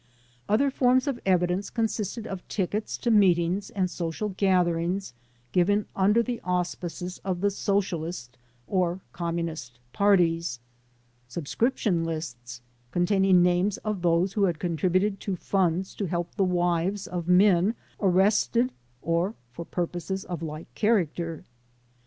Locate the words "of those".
13.85-14.33